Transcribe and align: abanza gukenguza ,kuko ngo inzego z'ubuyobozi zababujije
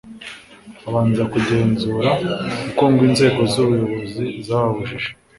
abanza 0.87 1.23
gukenguza 1.33 2.11
,kuko 2.61 2.83
ngo 2.91 3.01
inzego 3.09 3.41
z'ubuyobozi 3.51 4.25
zababujije 4.45 5.09